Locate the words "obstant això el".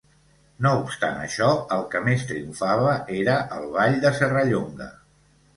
0.85-1.85